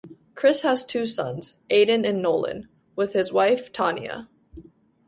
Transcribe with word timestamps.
Chris 0.33 0.61
has 0.63 0.83
two 0.83 1.05
sons, 1.05 1.59
Aidan 1.69 2.05
and 2.05 2.23
Nolan, 2.23 2.67
with 2.95 3.13
his 3.13 3.31
wife 3.31 3.71
Tania. 3.71 4.27